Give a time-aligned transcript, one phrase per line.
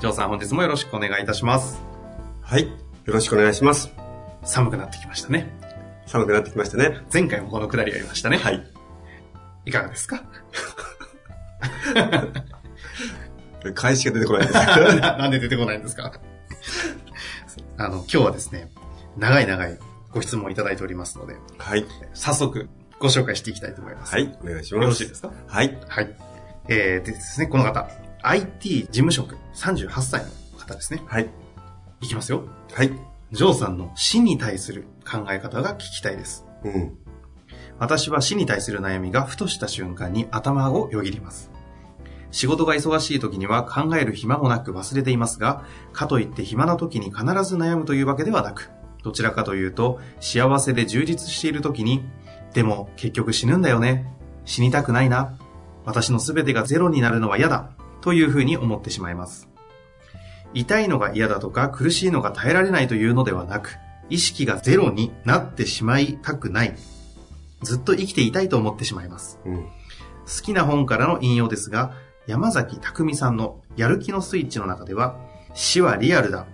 [0.00, 1.80] 城さん本日もよろしくお願いいたします。
[2.42, 2.68] はい。
[2.68, 2.72] よ
[3.06, 3.92] ろしくお願いします。
[4.44, 5.48] 寒くなってきましたね。
[6.06, 7.00] 寒くなってきましたね。
[7.12, 8.38] 前回もこのくだりやりましたね。
[8.38, 8.64] はい。
[9.66, 10.22] いかがですか？
[13.74, 14.54] 返しが出てこないです。
[14.54, 16.12] な なんで出てこないんですか？
[17.76, 18.70] あの、今日はですね、
[19.16, 19.78] 長い長い
[20.12, 21.84] ご質問いただいておりますので、はい。
[22.14, 22.68] 早速
[23.00, 24.12] ご紹介していきたいと思います。
[24.12, 24.38] はい。
[24.42, 24.82] お願いします。
[24.84, 25.32] よろしいですか？
[25.48, 25.76] はい。
[25.88, 26.14] はい。
[26.68, 27.88] えー、でですね、この方、
[28.28, 31.02] IT 事務職38歳の方ですね。
[31.06, 31.30] はい。
[32.02, 32.44] いきますよ。
[32.74, 32.92] はい。
[33.32, 36.44] ジョーさんの死に対する考え方が聞きたいです。
[36.62, 36.98] うん。
[37.78, 41.50] 私は死に対する悩みがふとした瞬間に頭をよぎります。
[42.30, 48.70] 仕事が忙しい時には考える暇もなく忘れていますが、かといって暇な時に必ず悩むというわけではなく、
[49.02, 52.04] どちらかというと、幸せで充実している時に、
[52.52, 54.12] でも結局死ぬんだよね。
[54.44, 55.38] 死にたくないな。
[55.86, 57.70] 私の全てがゼロになるのは嫌だ。
[58.00, 59.48] というふうに思ってしまいます。
[60.54, 63.76] 痛いのが嫌だとか苦しいのが耐えられないというのではなく、
[64.08, 66.74] 意識がゼロになってしまいたくない。
[67.62, 69.38] ずっと生きていたいと思ってしまいます。
[69.44, 69.56] うん。
[69.56, 69.70] 好
[70.42, 71.94] きな本からの引用ですが、
[72.26, 75.16] 山崎匠さんのやる気のスイッチの中では、
[75.54, 76.46] 死はリアルだ。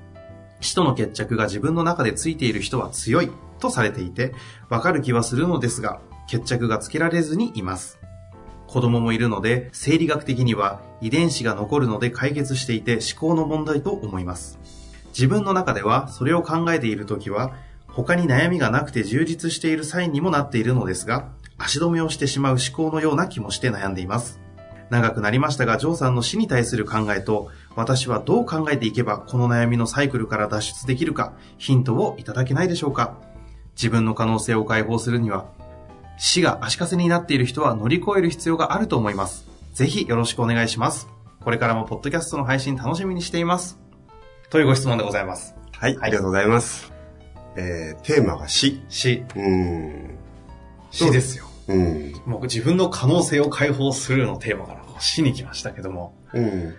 [0.60, 4.34] 死との決着が自分の中でついている人は強いとされていて、
[4.70, 7.98] わかる気はするのですが、決着がつけられずにいます。
[8.74, 14.58] 子供もいるので、生理学的には遺伝子が残るので解決していて思考の問題と思います。
[15.10, 17.54] 自分の中ではそれを考えているときは、
[17.86, 24.40] 他に悩みがなくて充実しているサインにもなっているのですが、足止めをしてしまう思考のような気もして悩んでいます。
[24.90, 33.14] 長くなりましたが、ジョーさんの死に対する考えと、私はどう考えていけばこの悩みのサイクルから脱出できるか、ヒントをいただけないでしょうか
[33.76, 35.46] 自分の可能性を解放するには、
[36.18, 39.46] 死が足かせになっている人は乗り越える必要があると思います。
[39.72, 41.08] ぜひよろしくお願いします。
[41.42, 43.78] これからもポッドキャストの配信楽しみにしています。
[44.50, 45.54] というご質問でございます。
[45.72, 45.96] はい。
[45.96, 46.92] はいありがとうございます。
[47.56, 48.82] えー、テーマが死。
[48.88, 50.18] 死、うーん。
[50.90, 51.44] 死ですよ。
[51.68, 52.12] うん。
[52.26, 56.14] もう自分の可能性を解放するのテーマから死に来ましたけども。
[56.32, 56.74] うん。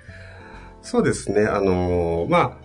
[0.81, 1.45] そうですね。
[1.45, 2.57] あのーま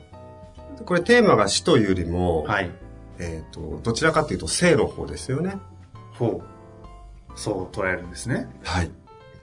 [0.78, 2.70] あ、これテーマが死というよりも、はい。
[3.19, 5.58] えっ、と、どちらかというと生の方ですよね。
[6.12, 6.59] ほう。
[7.37, 8.49] そう捉えるんですね。
[8.63, 8.91] はい。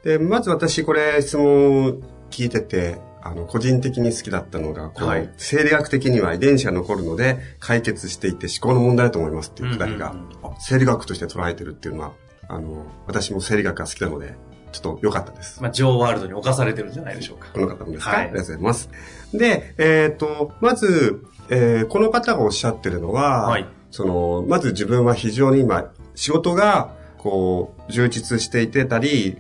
[0.04, 12.14] で、まず私これ質問聞いてて、あの、個人的に好きだったのが、このはい生理学的には遺伝子が残るので、解決していって思考の問題だと思いますっていうくだりが、うんうんうんあ生理学として捉えてるっていうのは、
[12.48, 14.36] あの、私も生理学が好きなので、
[14.72, 15.62] ちょっと良かったです。
[15.62, 17.50] まあ、ジョーワールドに侵されてるんじゃないでしょうか。
[17.54, 18.90] この方もですか、はいありがとうございます。
[19.34, 29.38] で、えっ、と、まず、えーこの方がおっしゃってるのは、はいその、まず自分は非常に今、仕事が、こう、充実していてたり、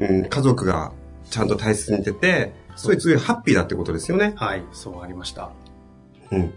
[0.00, 0.92] うん、家族が
[1.30, 4.34] ちゃんと大切にしてて、そいつハッピーだってことですよね。
[4.36, 5.50] はい、そうありました。
[6.30, 6.52] うん。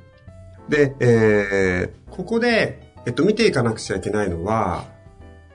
[0.67, 4.83] で、えーここで、えっと、見ていかなくちゃいけないのは、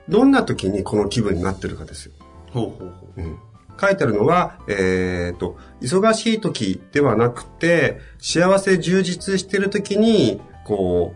[0.09, 2.13] どんな時にこの気分になってるかですよ。
[2.51, 3.21] ほうほうほう。
[3.21, 3.39] うん
[3.79, 11.13] 書いてあるのは、えっ、と、忙しい時ではなくて、幸せ充実してる時に、こ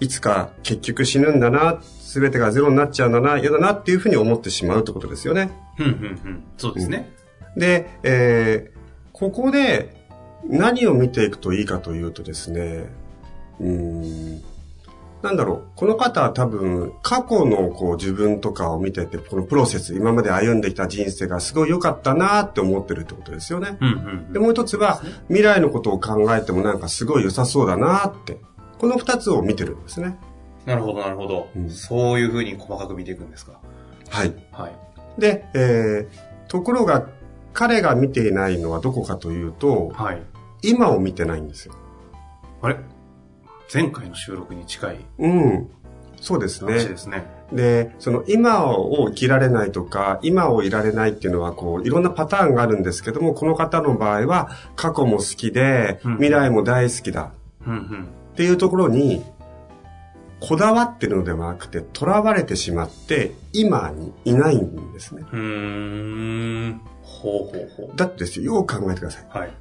[0.00, 5.52] う、いつか結局死ぬんだな、すべてがゼロになっちゃうな、嫌だなっていうふうに思ってしまうってことですよね。
[5.76, 6.42] ふんふんふん。
[6.56, 7.12] そうですね。
[7.56, 8.80] で、えー
[9.12, 9.94] ここで
[10.48, 12.86] 何を見ていくといいかというとですね、
[13.60, 14.42] うーん、
[15.22, 23.76] なんだろう、この方は多分過去のこう自分とかを見てて、このプロセス、今まで歩んできた人生がすごい良かったなって思ってるってことですよね。
[23.78, 23.90] うんう
[24.30, 28.38] んで、もう一つは未来のことを考えてもなんかすごい良さそうだなって、
[28.78, 30.18] この二つを見てるんですね。
[30.70, 33.60] なるほど、なるほど、うんそういうふうに細かく見ていくんですか？
[34.08, 34.34] はい。
[34.52, 34.72] はい。
[35.20, 37.06] で、えー、ところが
[37.52, 40.22] 彼が見ていないのはどこかというと、はい。
[40.62, 41.74] 今を見てないんですよ。
[42.62, 42.76] あれ？
[43.72, 45.70] 前回の収録に近いうん。
[46.20, 46.72] そうですね。
[46.74, 47.24] 話ですね。
[47.52, 57.32] で、その今を生きられないとか、今をいられないっていうのは、こう、いろんなパターンがあるんですけども、この方の場合は、過去も好きで、うん未来も大好きだ。
[57.62, 59.24] っていうところに、
[60.40, 65.22] こだわってるのではなくて、囚われてしまって、今にいないんですね。
[65.32, 65.38] うー
[66.68, 66.80] ん。
[67.02, 69.26] ほうほうほだってですよ、よく考えてください。
[69.34, 69.38] う。
[69.38, 69.52] はい。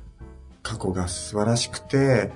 [0.63, 2.31] 過去が素晴らしくて、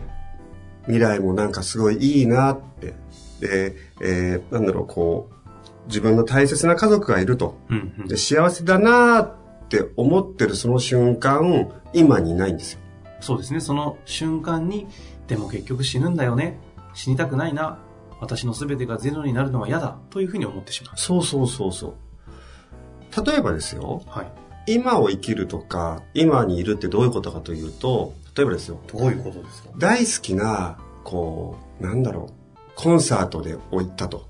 [0.83, 2.93] 未来もなんかすごいいいなって。
[3.39, 7.57] で、えーなんだろう、こう、自分の大切な家族がいると。
[7.69, 9.35] うんうんで、幸せだなっ
[9.69, 12.79] て思ってるその瞬間、今にいないんですよ。
[13.21, 13.61] そうですね。
[13.61, 14.87] その瞬間に、
[15.27, 16.59] でも結局死ぬんだよね。
[16.93, 17.79] 死にたくないな。
[18.19, 19.97] 私の全てがゼロになるのは嫌だ。
[20.09, 20.97] というふうに思ってしまう。
[20.97, 23.25] そうそうそうそう。
[23.25, 24.27] 例えばですよ、はい。
[24.65, 29.69] 今を生きるとか、今にいるってどういうことかというと、例えばですよ、どういうことですか？
[29.77, 32.33] 大好きな、こう、なんだろう、
[32.75, 34.27] コンサートで行ったと。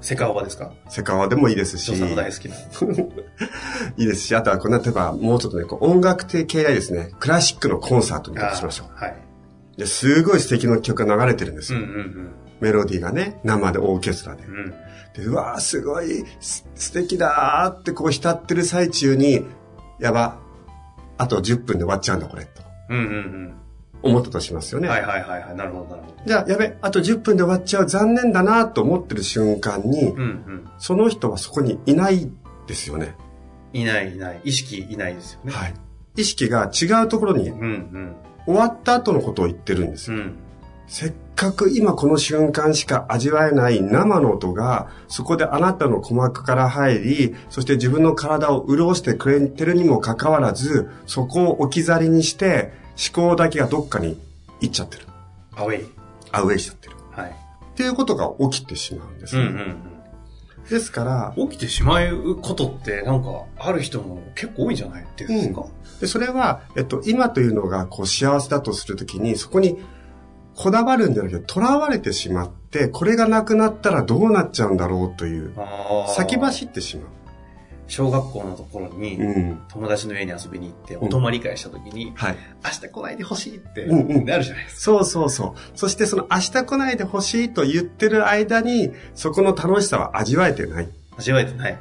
[0.00, 0.72] セカオバですか？
[0.88, 2.54] セカワでもいいですし、大好きな。
[3.98, 8.88] いいですし、あとはこう、例えばもうちょっとね、こう音楽系系でですね、クラシックのコンサートにしましょう。
[8.94, 9.16] はい。
[9.76, 11.86] で、すごい素敵な曲が流れてるんですうんよ。
[11.86, 12.30] うん
[12.60, 14.50] メロディーがね、生でオーケストラでう。
[14.50, 14.54] ん。
[14.54, 14.70] うん。
[15.14, 19.44] で、うわーすごい、す素敵だーってこう浸ってる最中に、
[20.00, 20.38] やば、
[21.18, 23.52] あと10分で終わっちゃうんだ、これ、とうんうん
[24.02, 24.88] 思ったとしますよね。
[24.88, 24.92] うん。
[24.94, 25.56] はいはいはいはい。
[25.56, 26.14] なるほどなるほど。
[26.26, 30.68] じゃあ、やべ、あと10分で終わっちゃう、残念だなと思ってる瞬間に、うんうん。
[30.78, 32.30] その人はそこにいない
[32.66, 33.16] ですよね。
[33.72, 34.40] いないいない。
[34.44, 35.52] 意識いないですよね。
[35.52, 35.74] はい。
[36.16, 38.16] 意識が違うところにうんうん。
[38.46, 40.18] 終わった後のことを言ってるんですよ。
[40.18, 40.34] うん。
[40.86, 52.72] せっかく今この瞬間しか味わえない生の音が、そこであなたの鼓膜から入り、そして自分の体を潤してくれてるにもかかわらず、そこを置き去りにして、
[53.14, 54.18] 思考だけがどっかに
[54.60, 55.04] 行っちゃってる。
[55.54, 55.86] アウェイ。
[56.32, 56.96] アウェイしちゃってる。
[57.10, 57.30] はい。
[57.30, 57.34] っ
[57.74, 59.42] ていうことが起きてしまうんですね。
[59.42, 59.76] うんうん
[60.68, 61.48] ですから、うん。
[61.48, 65.64] 起きてしまうことって、なんか、ある人も結構多いんじゃないっていうんですか、
[66.00, 69.78] でそれは、えっと、今というのがこう幸せだとするときに、そこに
[70.56, 75.52] こだわるんじゃなくて、囚われてしまって、これがなくなったらどうなっちゃうんだろうという、
[76.08, 77.06] 先走ってしまう。
[77.88, 79.62] 小学校のところに、うん。
[79.68, 82.36] 友達の家に遊びに行って、お泊まり会した時に、はい。
[82.64, 84.80] 明日来ないでほしいって、うんうんなるじゃないですか。
[84.80, 85.78] そうそうそう。
[85.78, 90.88] そしてその明日来ないでほしいと言ってる間に、そこの楽しさは味わえてない。
[91.16, 91.78] 味わえてない。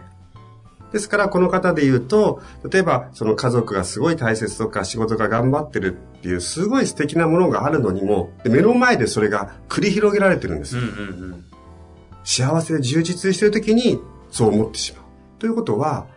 [0.92, 10.82] ですから、この方で言うと、例えば、その家族がすごい大切とか、仕事が頑張ってるっていう、すごい素敵なものがあるのにも、で目の前でそれが繰り広げられてるんですよ。
[10.82, 11.02] うんうんう
[11.36, 11.46] ん。
[12.24, 14.00] 幸せで充実してる時に、
[14.32, 15.04] そう思ってしまう。
[15.40, 16.08] ということは、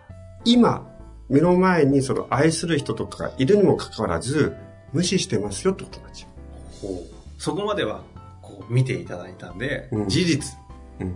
[0.44, 0.86] 今、
[1.28, 4.54] 目の前にその愛する人とかがいるにもかかわらず、
[4.92, 6.28] 無視してますよってことになっちゃ
[6.80, 8.02] ほうそこまでは、
[8.42, 10.58] こう、見ていただいたんで、うん事実、
[11.00, 11.04] う。
[11.04, 11.14] うん。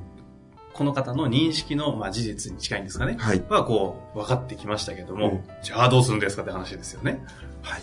[0.74, 3.16] この方の認識の、まあ、事実に近いんですかね。
[3.18, 3.42] はい。
[3.48, 7.24] は、こう、分かってきましたけども、うんじゃあどうするんですかって話ですよね。
[7.62, 7.82] はい。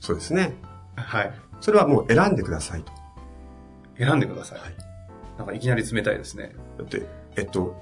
[0.00, 0.54] そうですね。
[0.96, 1.32] はい。
[1.60, 2.92] それはもう選んでくださいと。
[3.98, 4.60] 選んでください。
[4.60, 4.94] はい
[5.38, 6.54] なんかいきなり冷たいですね。
[6.78, 7.06] だって、
[7.36, 7.76] えっと、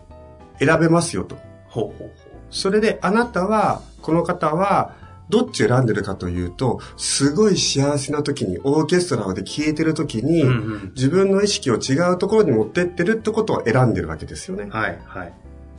[0.58, 1.37] 選べますよと。
[1.69, 2.12] ほうほうほ
[2.50, 4.94] それであなたは、この方は、
[5.28, 10.46] どっち選んでるかというと、すごい幸せな時に、オーケストラで聴いてる時に、う。
[10.46, 10.92] うんうん。
[10.94, 14.69] 自分の意識を違うところに持ってってるってことを選んでるわけですよね。
[14.70, 15.32] はい、はい。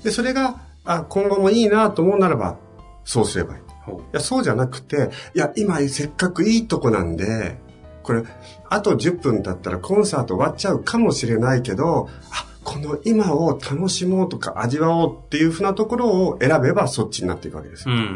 [0.03, 2.57] で、それが、あ、今後もいいなと思うならば、
[3.03, 3.63] そうすればいい。
[3.91, 3.95] い。
[4.11, 7.57] や、そうじゃなくて、いや、今せっかくいいとこなんで、
[8.03, 8.23] これ、
[8.69, 17.93] あと10分経ったらコンサート終わっちゃうかもしれないけど、あ、この今を楽しもうとか味わおうっていうふうなところを選べばそっちになっていくわけですよ。
[17.93, 18.09] うんうんう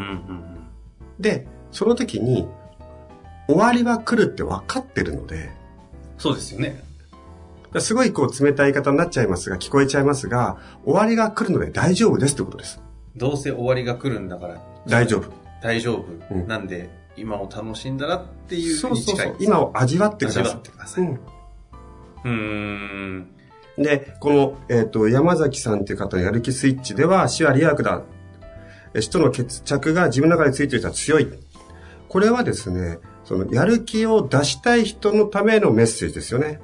[0.54, 0.57] ん
[1.18, 2.48] で、その時に、
[3.48, 5.50] 終わりは来るって分かってるので、
[6.18, 6.82] そうですよね。
[7.78, 12.82] すごいこう冷たい言い方になっちゃいますが、聞こえちゃいますが、終わりが来るので大丈夫ですってことです。
[13.16, 15.30] どうせ終わりが来るんだから、大丈夫。
[15.62, 16.34] 大丈夫。
[16.34, 19.36] うんなんで、今を楽しんだらっていうふそううに近いそうそう。
[19.40, 20.58] 今を味わってく味わださい。
[20.58, 21.04] ってください。
[21.04, 21.20] うん
[22.24, 23.28] うーん。
[23.78, 28.02] で、この、えっ、と、山崎さんっていう方のやる気スイッチでは、死は利悪だ。
[28.02, 28.17] え
[29.00, 31.28] 死との決着が自分の中でついてる人は強い。
[32.08, 36.60] これはですね、その、やる気を出したい人のためのメッセージですよね。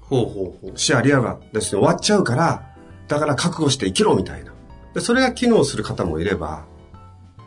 [0.00, 0.78] ほうほうほう。
[0.78, 1.38] 死は利悪だ。
[1.52, 2.74] ですね、終わっちゃうから、
[3.08, 4.52] だから覚悟して生きろみたいな。
[4.94, 6.64] でそれが機能する方もいれば、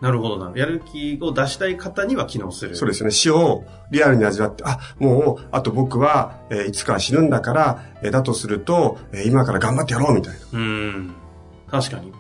[0.02, 0.58] なるほどな。
[0.58, 2.76] やる気を出したい方には機能する。
[2.78, 3.12] そうですね。
[3.12, 10.40] 死をリアルに味わって、あ、もう、あと僕は、えーいつかは死ぬんだから、えーだとすると、えー今から頑張ってやろうみたいな。
[10.40, 11.14] うーん。
[11.70, 12.14] 確かに。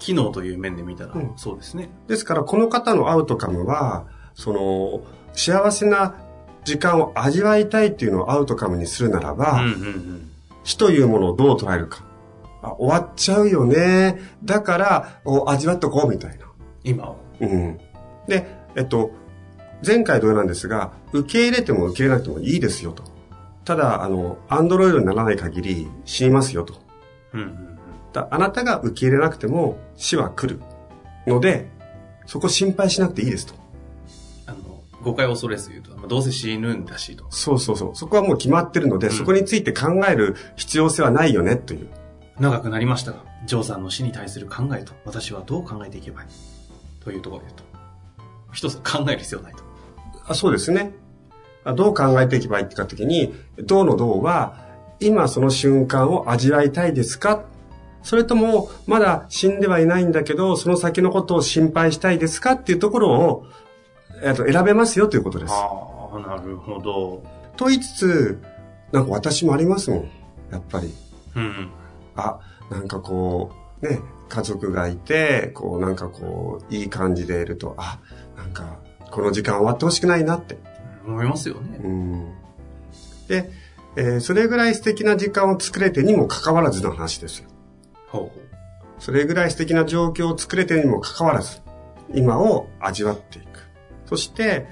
[0.00, 1.90] 機能という面で見たら、うんそうですね。
[2.08, 5.02] ですから、この方のアウトカムは、その、
[5.32, 6.16] 幸せな
[6.64, 10.30] 時間を味わいたいっていうのをアウトカムにするならば、うんうんうん。
[10.64, 12.04] 死というものをどう捉えるか。
[12.62, 14.20] あ、終わっちゃうよね。
[14.44, 16.46] だから、お味わっとこうみたいな。
[16.84, 17.16] 今を。
[17.40, 17.78] うん。
[18.26, 19.12] で、えっと、
[19.86, 23.02] 前回同様なんですが、受け入れても受け入れなくてもいいですよと。
[23.64, 26.74] ただ、あの、アンドロイドにならない限り死にますよと。
[27.32, 27.69] うんうんうん。
[28.12, 30.60] だあなたが受け入れなくても死は来る。
[31.26, 31.68] ので、
[32.26, 33.54] そこ心配しなくていいですと。
[34.46, 37.26] あの、誤解を恐れず言うと、まあどうせ死ぬんだしと。
[37.30, 37.94] そうそうそう。
[37.94, 41.88] そこはもう決まってるので、うんそこについて考える必要性はないよね、という。
[42.38, 46.28] 長くなりましたが、ジョーさんの死に対する考えと、私はどう考えていけばいい？
[47.04, 47.64] というところで言うと、
[48.52, 49.62] 一つ考える必要ないと。
[50.26, 50.94] あそうですね。
[51.64, 54.56] あどう考えていけばいいかときに、どうのどうは、
[55.00, 57.44] 今その瞬間を味わいたいですか？
[58.02, 63.46] それとも、まだ死んではいないんだけど、その先のことを心配したいですかっていうところを、
[64.22, 65.52] えっと、選べますよということです。
[65.52, 65.68] あ
[66.12, 67.22] あ、なるほど。
[67.56, 68.42] と言いつつ、
[68.92, 70.10] なんか私もありますもん。
[70.50, 70.92] やっぱり。
[71.36, 71.70] うんうん。
[72.16, 72.40] あ、
[72.70, 73.52] なんかこ
[73.82, 77.98] う、ね、家族がいて、こうなんかこう、いい感じでいると、あ、
[78.36, 78.78] なんか、
[79.10, 80.58] この時間終わってほしくないなって。
[81.06, 81.80] 思いますよね。
[81.82, 82.32] うん。
[83.28, 83.50] で、
[83.96, 87.48] えーそれぐらい素敵な時間を作れてにもかかわらずの話ですよ。
[88.10, 88.32] ほうほう。
[88.98, 91.60] それぐらい素敵な状況を作れてにもかかわらず、
[92.14, 93.46] 今を味わっていく。
[94.06, 94.66] そして、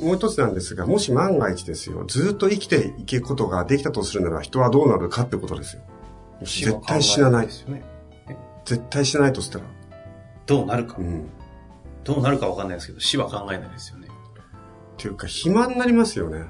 [0.00, 5.82] もう一つなんですが、もし万が一ですよ、ずっと生きていくことができたとするなら人はどうなるかってことですよ。
[6.42, 7.52] 絶対死なないで。
[7.52, 7.84] すよね。
[8.64, 9.64] 絶対死なないとしたら。
[10.46, 11.02] どうなるかう。
[11.02, 11.28] ん。
[12.04, 14.08] どうなるかわかんないですけど、死は考えないですよね。
[14.08, 14.10] っ
[14.96, 16.44] ていうか、暇になりますよね。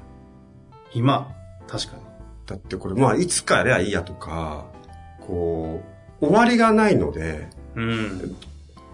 [0.93, 1.31] 今、
[1.67, 2.03] 確かに。
[2.45, 4.65] だってこれ、まあ、いつかやればいいやとか、
[5.21, 8.35] こう、終わりがないので、うん。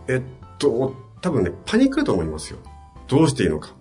[0.07, 0.21] えっ
[0.57, 2.59] と、多分ね、パニックると思いますよ。
[3.07, 3.73] どうしていいのか。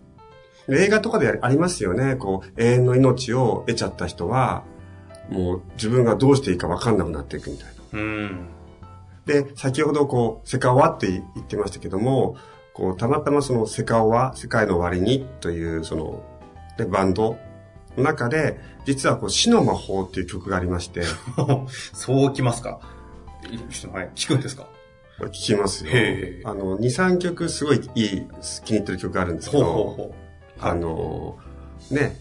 [0.68, 2.16] 映画とかでありますよね。
[2.16, 4.64] こう、永遠の命を得ちゃった人は、
[5.30, 7.98] もう自分がどうしていいか分かんなくなっていくみたいな。
[7.98, 8.46] うん。
[9.26, 12.36] で、先ほどこう、セカオワって言ってましたけども、
[12.74, 16.22] こう、たまたまそのセカオワ、世界の終わりにという、その、
[16.78, 17.36] でバンド
[17.96, 21.02] の中で、実はこう、死の魔法っていう曲がありまして、
[21.92, 22.80] そうきますか？
[23.48, 23.56] い
[23.92, 24.66] はい、聞くんですか？
[25.20, 25.92] 聞きますよ
[26.44, 28.26] あの、2、3曲すごいいい、
[28.64, 30.14] 気に入ってる曲があるんですけど、ほうほうほ
[30.60, 31.38] あの、
[31.90, 32.16] ね、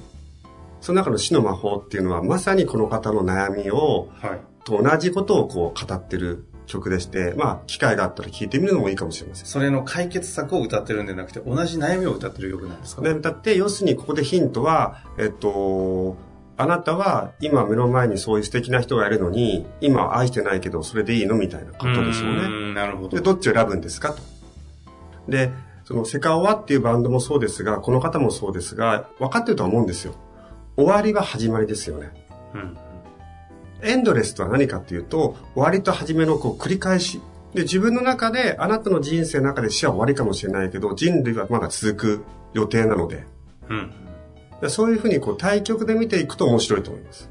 [0.82, 4.26] その中の死の魔法っていうのは、まさにこの方の悩みを、う。
[4.28, 4.40] はい。
[4.66, 9.46] と同じことをこう語ってる曲でして、まあ、機会があったら聞いてみるのもいいかもしれません。
[9.46, 13.02] それの解決策を歌ってるんじゃなくて、同じ悩みを歌ってる曲なんですか？
[13.02, 16.18] で、だって、要するにここでヒントは、えっと、
[16.60, 22.40] あなたは今目の前にそういう素敵な人がいるのに、今は愛してないけどそれでいいのみたいなことですよね。
[22.44, 23.22] うんなるほどで、。
[23.24, 24.22] どっちを選ぶんですかと。
[25.30, 25.52] で、
[25.86, 30.16] そのセカオワっていうバンドもそうですが、この方もそうですが、分かってるとは思うんですよ。
[30.76, 32.12] 終わりは始まりですよね。
[32.54, 32.78] うん。
[33.82, 37.22] エンドレスとは何かっていうと、終わりと始めのこう繰り返し。
[37.54, 43.24] で、自分の中で、あなたの人生の中で死は終わりかもしれないけど、人類はまだ続く予定なので、
[43.70, 44.09] うん。
[44.62, 47.30] でそういうふうにこう対極で見ていくと面白いと思います。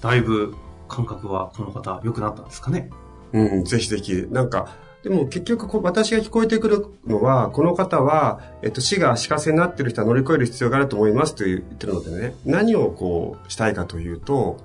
[0.00, 0.54] だいぶ
[0.88, 2.90] 感覚はこの方良くなったんですかね
[3.32, 4.26] うん、ぜひぜひ。
[4.30, 14.58] なんか、でも結局こう私が聞こえてくるのは、この方は、えっと、死が足かせになっている人は乗り越える必要があると思いますと言ってるのでね、何をこうしたいかというと、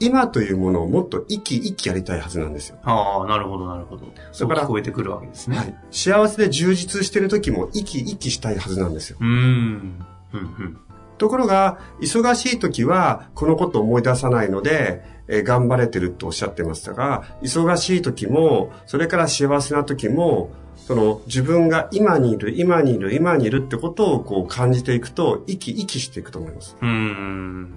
[0.00, 2.78] 今というものをもっと生き生きやりたいはずなんですよ。
[2.82, 4.06] ああ、なるほど、なるほど。
[4.32, 5.56] そうから聞こえてくるわけですね。
[5.56, 5.74] はい。
[5.90, 9.18] 幸せで充実している時も生き生きしたいはずなんですよ。
[9.20, 10.06] うーん。
[10.32, 10.78] うん、うん。
[11.18, 26.76] ところが、忙しい時は、このことを思い出さないので、えー頑張れてるとおっしゃってましたが、忙しい時も、それから幸せな時も、その自分が今にいる、今にいる、今にいるってことをこう感じていくと、生き生きしていくと思います。
[26.80, 27.74] うーん。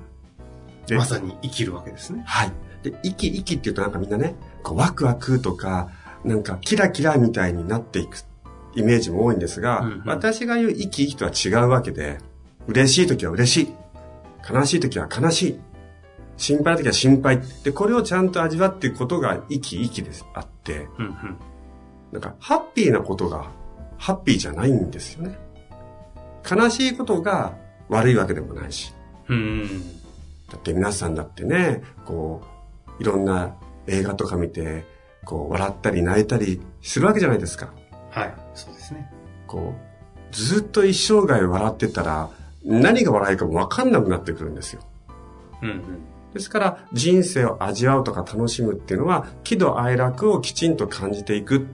[0.88, 2.24] でまさに生きるわけですね。
[2.26, 2.52] はい。
[2.84, 5.90] で、生き生きって言うとなんかみんなね、こうワクワクとか、
[6.24, 8.24] なんかキラキラみたいになっていく
[8.76, 12.20] イメージも多いんですが、うんうん私が言う生き生きとは違うわけで、
[12.72, 13.74] 嬉しい時は嬉しい。
[14.50, 15.60] 悲しい時は悲しい。
[16.38, 17.42] 心配な時は心配。
[17.64, 20.26] で、これをちゃんと味わっていくことが生き生きです。
[20.34, 21.38] あって、うん、うん。
[22.12, 23.52] なんか、ハッピーなことが、
[23.98, 25.38] ハッピーじゃないんですよね。
[26.50, 27.54] 悲しいことが
[27.90, 28.94] 悪いわけでもないし。
[29.28, 29.68] うーん。
[30.50, 32.42] だって皆さんだってね、こ
[33.00, 33.56] う、いろんな
[33.88, 34.86] 映画とか見て、
[35.26, 37.72] こう、笑ったり泣いたりするわけじゃないですか。
[38.10, 38.34] はい。
[38.54, 39.12] そうですね。
[39.48, 42.30] こう、ずっと一生涯笑ってたら、
[42.64, 44.82] 何が笑いかもわかんなくなってくるんですよ。
[45.62, 45.84] うん、うん。
[46.34, 51.68] ですから、人生を味わうとか楽しむっていうのは、喜怒哀楽をきちんと感じていく。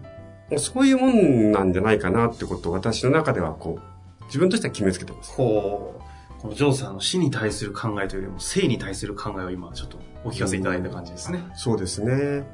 [0.58, 5.36] そういうもんなんじゃないかなってことを私の中ではこう、自分としては決めつけてます。
[5.36, 6.02] こ
[6.40, 11.44] う、このジョーさんの死に対する考えというよりも生に対する考えを今ちょっとお聞かせいただいた感じですね。
[11.56, 12.48] そうですね。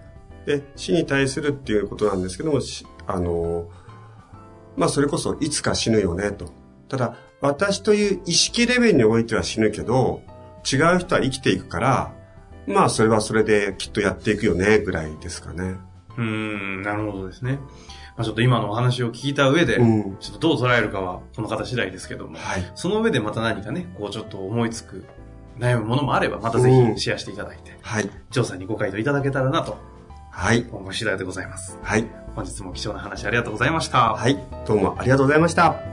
[0.46, 2.60] で、死に対するっていうことなんですけども、
[3.08, 3.70] あの、
[4.75, 6.52] まあそれこそいつか死ぬよねと。
[6.90, 10.21] ただ、私という意識レベルにおいては死ぬけど、
[10.59, 12.13] 違う人は生きていくから、
[12.67, 15.75] まあそれはそれできっとやっていくよね、ぐらいですかね。
[16.17, 17.59] うん、なるほどですね。
[18.15, 25.05] まあ、ちょっと今のお話を聞いた上で、うん、ちょっとどう捉えるかはこの方次第ですけども、はい、その上でまた何かね、こうちょっと思いつく、
[25.59, 28.09] 悩むものもあれば、またぜひシェアしていただいて、うん、はい。
[28.31, 29.77] ジョーさんにご回答いただけたらなと、
[30.31, 30.65] はい。
[30.71, 31.77] 思い次第でございます。
[31.83, 32.05] はい。
[32.35, 34.13] 本日も貴重な話ありがとうございました。
[34.13, 34.41] はい。
[34.65, 35.92] どうもありがとうございました。